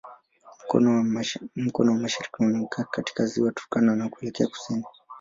[1.55, 4.83] Mkono wa mashariki unaonekana katika Ziwa Turkana na kuelekea kusini.